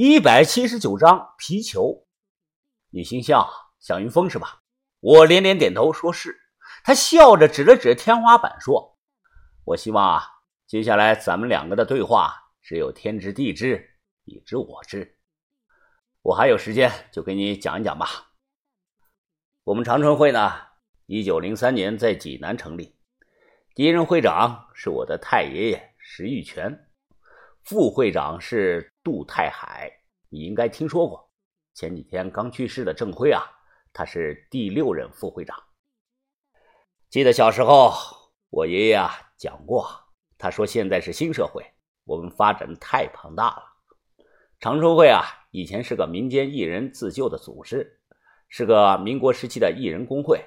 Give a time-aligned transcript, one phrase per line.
[0.00, 2.06] 一百七十九章皮球，
[2.90, 3.44] 你姓向，
[3.80, 4.60] 向云峰是吧？
[5.00, 6.38] 我连连点头，说是。
[6.84, 8.96] 他笑着指了指天花板，说
[9.66, 10.22] ：“我希望啊，
[10.68, 12.32] 接下来咱们两个的对话
[12.62, 15.18] 只有天知地知，你知我知。
[16.22, 18.30] 我还有时间，就给你讲一讲吧。
[19.64, 20.52] 我们长春会呢，
[21.06, 22.96] 一九零三年在济南成立，
[23.74, 26.84] 第一任会长是我的太爷爷石玉泉。”
[27.64, 29.90] 副会长是杜太海，
[30.28, 31.32] 你应该听说过。
[31.72, 33.42] 前几天刚去世的郑辉啊，
[33.90, 35.56] 他是第六任副会长。
[37.08, 37.90] 记得小时候，
[38.50, 39.88] 我爷爷啊讲过，
[40.36, 41.64] 他说现在是新社会，
[42.04, 43.62] 我们发展太庞大了。
[44.60, 47.98] 长春会啊，以前是个民间艺人自救的组织，
[48.50, 50.44] 是个民国时期的艺人工会，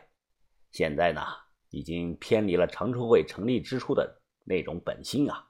[0.70, 1.26] 现在呢，
[1.72, 5.48] 已经偏离了长春会成立之初的那种本心啊。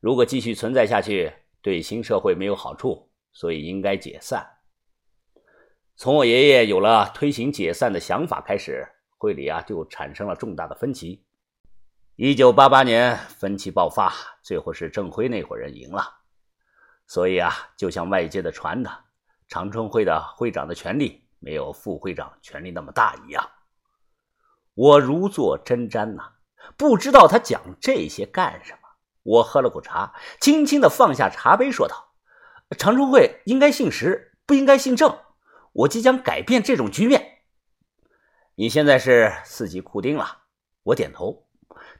[0.00, 1.30] 如果继续存在下去，
[1.66, 4.46] 对新社会没有好处，所以应该解散。
[5.96, 8.86] 从我爷爷有了推行解散的想法开始，
[9.18, 11.26] 会里啊就产生了重大的分歧。
[12.14, 16.04] 一九八八年分歧爆发，最后是郑辉那伙人赢了。
[17.08, 18.88] 所以啊，就像外界的传的，
[19.48, 23.44] 长春会的会长的权力没有副会长权力那么大一样。
[24.74, 26.34] 我如坐针毡呐，
[26.76, 28.85] 不知道他讲这些干什么。
[29.26, 32.12] 我喝了口茶，轻轻的放下茶杯，说道
[32.78, 35.18] ：“长春会应该姓石，不应该姓郑。
[35.72, 37.40] 我即将改变这种局面。
[38.54, 40.42] 你现在是四级库丁了。”
[40.84, 41.48] 我点头。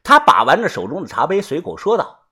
[0.05, 2.29] 他把玩着手中的茶杯，随口说道：“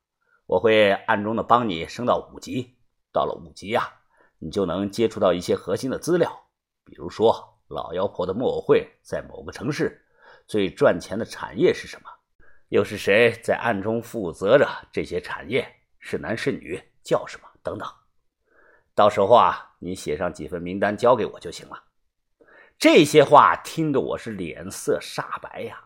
[0.47, 2.77] 我会暗中的帮你升到五级。
[3.12, 3.92] 到了五级呀，
[4.39, 6.47] 你就能接触到一些核心的资料，
[6.84, 10.06] 比如说老妖婆的木偶会在某个城市
[10.47, 12.09] 最赚钱的产业是什么。”
[12.75, 15.64] 又是谁在暗中负责着这些产业？
[16.00, 16.83] 是男是女？
[17.05, 17.47] 叫什么？
[17.62, 17.89] 等等。
[18.97, 21.81] 到时候啊，你写上几份名单交给我就行了。
[22.77, 25.81] 这些话听得我是脸色煞白呀！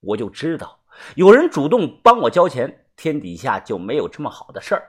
[0.00, 4.84] 我就知道有人主动帮我交钱，天底下就没有这么好的事儿。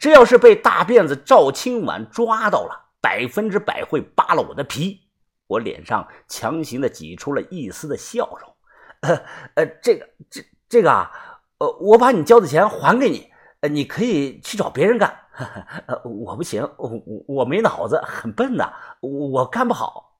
[0.00, 5.02] 这要是被大辫子赵青晚抓到了，百分之百会扒了我的皮。
[5.48, 8.56] 我脸上强行的挤出了一丝的笑容。
[9.00, 9.22] 呃
[9.56, 10.42] 呃，这个这。
[10.68, 11.10] 这个啊，
[11.58, 13.30] 呃，我把你交的钱还给你，
[13.60, 15.18] 呃，你可以去找别人干。
[15.86, 16.90] 呃，我不行，我
[17.26, 20.18] 我没脑子，很笨的，我干不好。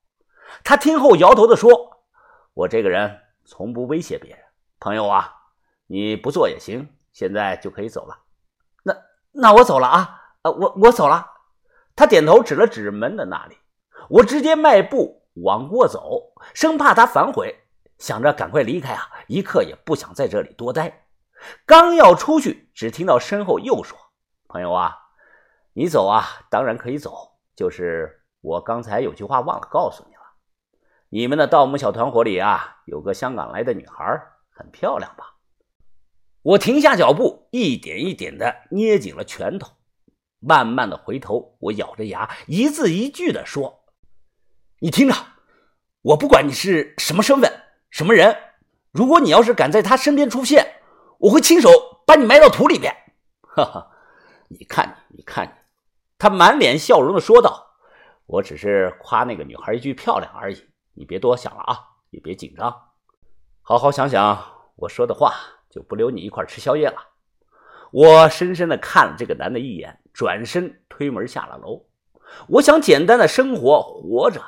[0.64, 1.70] 他听后摇头的说
[2.54, 4.40] ：“我这个人从不威胁别人，
[4.78, 5.30] 朋友啊，
[5.86, 8.16] 你不做也行，现在就可以走了。
[8.84, 8.96] 那
[9.32, 11.26] 那我走了啊，呃，我我走了。”
[11.96, 13.58] 他点头指了指门的那里，
[14.08, 17.54] 我直接迈步往过走，生怕他反悔。
[17.98, 21.06] 想着赶快离开啊，一刻也不想在这里多待。
[21.66, 23.98] 刚要出去，只听到身后又说
[24.48, 24.96] ：“朋友啊，
[25.72, 27.38] 你走啊，当然可以走。
[27.54, 30.22] 就是我刚才有句话忘了告诉你了。
[31.08, 34.20] 你们的盗墓小团伙里啊，有个香港来的女孩，
[34.50, 35.34] 很漂亮吧？”
[36.42, 39.72] 我停下脚步，一点一点的捏紧了拳头，
[40.38, 43.84] 慢慢的回头，我咬着牙，一字一句的说
[44.80, 45.14] ：“你听着，
[46.02, 47.52] 我不管你是什么身份。”
[47.98, 48.38] 什么人？
[48.92, 50.76] 如果你要是敢在他身边出现，
[51.18, 51.68] 我会亲手
[52.06, 52.94] 把你埋到土里边。
[53.42, 53.90] 哈哈，
[54.46, 55.50] 你看你，你看你，
[56.16, 57.74] 他满脸笑容的说道
[58.26, 60.64] ：“我只是夸那个女孩一句漂亮而已，
[60.94, 62.72] 你别多想了啊，也别紧张，
[63.62, 65.34] 好好想想我说的话，
[65.68, 67.02] 就不留你一块吃宵夜了。”
[67.90, 71.84] 我深深的看了这个男的一眼，转身推门下了楼。
[72.46, 74.40] 我想简单的生活活着，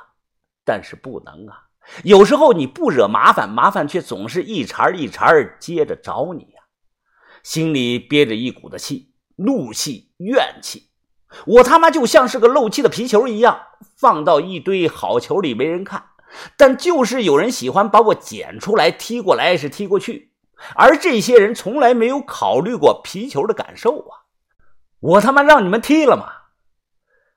[0.65, 1.65] 但是不能啊。
[2.05, 6.63] 有时候你不惹麻烦，麻烦却总是一茬一茬接着找你呀。
[7.43, 10.91] 心里憋着一股子气，怒气、怨气。
[11.47, 13.61] 我他妈就像是个漏气的皮球一样，
[13.97, 16.05] 放到一堆好球里没人看，
[16.57, 20.33] 但就是有人喜欢把我捡出来踢过来是踢过去。
[20.75, 24.29] 而这些人从来没有考虑过皮球的感受啊！
[25.01, 26.27] 我他妈让你们踢了吗？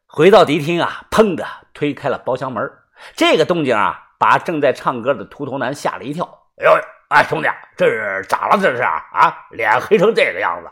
[0.05, 2.69] 回到迪厅啊，砰的推开了包厢门，
[3.15, 4.12] 这个动静啊！
[4.23, 6.23] 把正在唱歌的秃头男吓了一跳。
[6.55, 6.71] 哎呦，
[7.09, 8.57] 哎，兄弟，这是咋了？
[8.57, 10.71] 这是啊，脸黑成这个样子。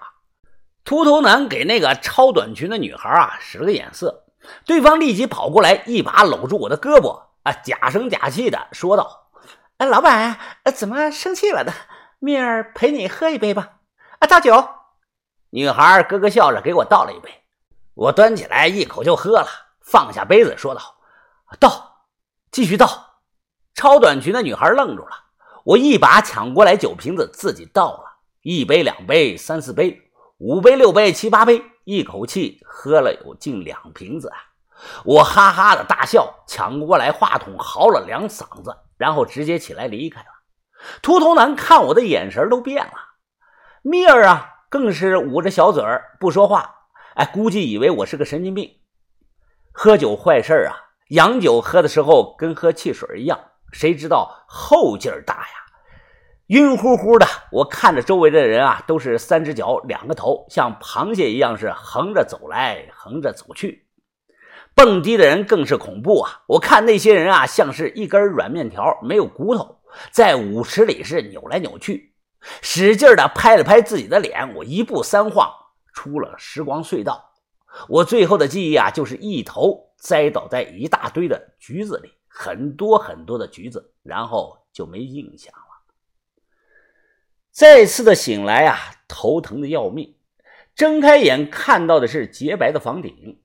[0.86, 4.24] 秃头男给那个超短裙的女孩啊使了个眼色，
[4.66, 9.32] 对方立即跑过来，一把搂住我的胳膊，啊，假声假气的说道
[9.80, 10.38] ：“哎，老板，
[10.74, 11.74] 怎么生气了呢？
[12.20, 13.72] 明儿陪你喝一杯吧。
[14.20, 14.70] 啊，倒酒。”
[15.52, 17.44] 女孩咯咯笑着给我倒了一杯，
[17.96, 19.46] 我端起来一口就喝了，
[19.82, 20.82] 放下杯子说道
[21.60, 22.06] ：“倒，
[22.50, 22.88] 继续倒。”
[23.74, 25.12] 超短裙的女孩愣住了，
[25.64, 30.02] 我一把抢过来酒瓶子，自己倒了一杯、两杯、三四杯、
[30.38, 34.38] 五杯、六杯、七八杯，一口气喝了有近两瓶子啊！
[35.06, 40.28] 我哈哈的大笑，抢过来话筒嚎了两嗓子，然后直接起来离开了。
[41.02, 42.94] 秃头男看我的眼神都变了，
[43.84, 46.76] 米尔啊，更是捂着小嘴儿不说话。
[47.14, 48.78] 哎，估计以为我是个神经病。
[49.72, 50.74] 喝酒坏事啊，
[51.10, 53.40] 洋酒喝的时候跟喝汽水一样，
[53.72, 55.46] 谁知道后劲儿大呀？
[56.48, 63.88] 晕乎乎的，我看着周围的人啊，都是三只脚两个头，像螃蟹一样是横着走来横着走去。
[64.76, 66.42] 蹦迪的人更是恐怖啊！
[66.48, 69.80] 我看那些人啊，像是一根软面条，没有骨头，
[70.12, 72.14] 在舞池里是扭来扭去，
[72.62, 74.54] 使劲的拍了拍自己的脸。
[74.56, 75.50] 我一步三晃
[75.94, 77.32] 出了时光隧道。
[77.88, 85.62] 我最后的记忆啊，就是一头栽倒在一大堆的橘子里，很多很多的橘子，然后就没印象了。
[87.52, 90.16] 再次的醒来啊，头疼的要命，
[90.74, 93.44] 睁开眼看到的是洁白的房顶。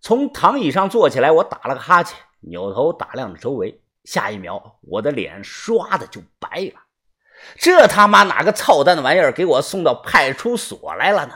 [0.00, 3.82] 从躺椅上坐起来，我打了个哈欠，扭头打量着周围。
[4.04, 6.80] 下一秒，我的脸唰的就白了。
[7.56, 11.34] 这他妈哪个操蛋的玩意儿给我送到派出所来了呢？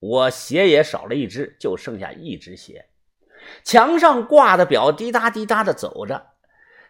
[0.00, 2.88] 我鞋也少了一只，就剩下一只鞋。
[3.64, 6.26] 墙上挂的表滴答滴答的走着。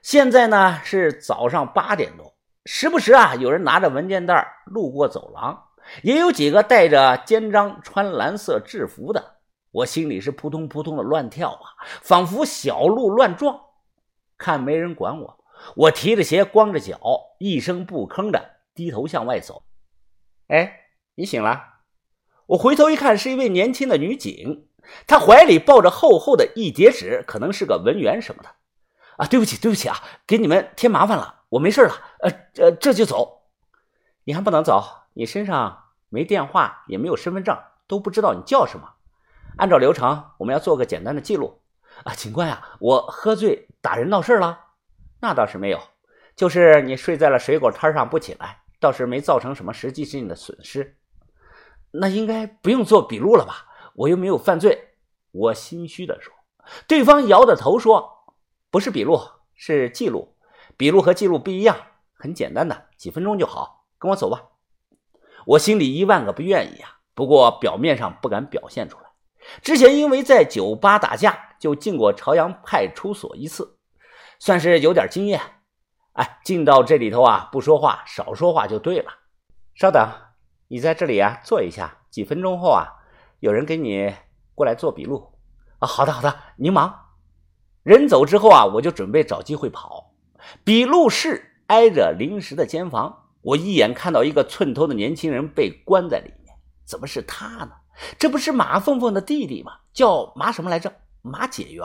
[0.03, 2.35] 现在呢是早上八点多。
[2.65, 5.69] 时不时啊，有人拿着文件袋路过走廊，
[6.03, 9.37] 也有几个带着肩章、穿蓝色制服的。
[9.71, 13.61] 我心里是扑通扑通的乱跳啊，仿佛小鹿乱撞。
[14.39, 15.45] 看没人管我，
[15.77, 16.99] 我提着鞋，光着脚，
[17.39, 19.63] 一声不吭的低头向外走。
[20.49, 20.81] 哎，
[21.15, 21.63] 你醒了？
[22.47, 24.66] 我回头一看，是一位年轻的女警，
[25.07, 28.49] 他怀里抱着厚厚的一叠纸，可能是个文员什么的。
[29.17, 29.97] 啊，对不起，对不起啊，
[30.27, 31.43] 给你们添麻烦了。
[31.49, 33.43] 我没事了，呃，这这就走。
[34.25, 34.85] 你还不能走，
[35.15, 37.57] 你身上没电话，也没有身份证，
[37.87, 38.95] 都不知道你叫什么。
[39.57, 41.63] 按照流程，我们要做个简单的记录。
[42.05, 44.59] 啊，警官呀，我喝醉打人闹事了？
[45.21, 45.81] 那倒是没有，
[46.35, 50.99] 就是你睡在了水果摊上不起来，倒是没造成什么实际性的损失。
[51.93, 53.66] 那应该不用做笔录了吧？
[53.97, 54.95] 我又没有犯罪。
[55.33, 56.33] 我心虚的说。
[56.87, 58.35] 对方摇着头说
[58.71, 59.21] ：“不是笔录，
[59.55, 60.37] 是记录。”
[60.77, 61.77] 笔录和记录不一样，
[62.15, 63.87] 很简单的，几分钟就好。
[63.99, 64.43] 跟我走吧。
[65.47, 69.05] 我心里一万个不愿意啊，不过表面上不敢表现出来。
[69.63, 73.79] 之前因为在酒吧打架，就进过朝阳派出所一次，
[74.39, 75.41] 算是有点经验。
[76.13, 79.13] 哎，进到这里头啊，不说话，少说话就对了。
[79.75, 80.11] 稍等，
[80.69, 82.89] 你在这里啊坐一下，几分钟后啊，
[83.41, 84.15] 有人给你
[84.55, 85.33] 过来做笔录。
[85.79, 87.07] 啊，好的好的，您忙。
[87.83, 90.15] 人走之后啊，我就准备找机会跑。
[90.65, 96.57] 笔录室挨着临时的监房，我一眼看到一个寸头的年轻人被关在里面。
[96.85, 97.73] 怎么是他呢？
[98.19, 99.73] 这不是马凤凤的弟弟吗？
[99.93, 100.93] 叫马什么来着？
[101.23, 101.85] 马解元。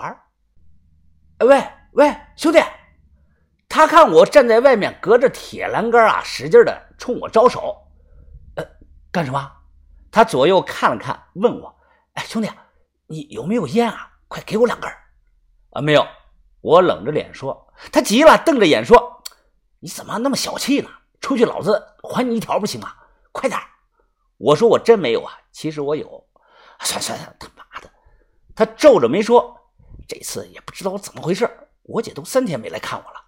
[1.39, 1.63] 喂
[1.93, 2.59] 喂，兄弟！
[3.67, 7.75] 他看我站在外面，隔着铁栏杆啊，使劲的冲我招手。
[8.55, 8.65] 呃，
[9.11, 9.51] 干什么？
[10.11, 11.73] 他左右看了看，问我
[12.13, 12.49] ：“哎，兄弟，
[13.07, 14.11] 你有没有烟啊？
[14.27, 14.91] 快给我两根。”
[15.71, 16.05] 啊，没有。
[16.59, 17.73] 我冷着脸说。
[17.91, 19.23] 他急了，瞪着眼说
[19.79, 20.89] ：“你怎么那么小气呢？
[21.21, 22.93] 出去，老子还你一条不行吗？
[23.31, 23.59] 快点！”
[24.37, 26.27] 我说：“我真没有啊，其实我有。”
[26.83, 27.89] 算算算，他妈的！
[28.53, 29.57] 他皱着眉说
[30.07, 31.49] ：“这次也不知道怎么回事，
[31.83, 33.23] 我姐都三天没来看我了。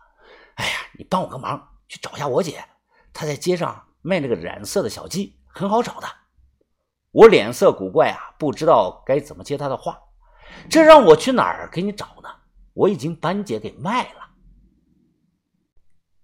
[0.55, 2.65] 哎呀，你帮我个忙，去找一下我姐。
[3.13, 6.08] 她在街上卖那个染色的小鸡，很好找的。”
[7.13, 9.98] 我脸色古怪啊，不知道该怎么接他的话。
[10.70, 12.29] 这让我去哪儿给你找呢？
[12.74, 14.23] 我已经把你姐给卖了。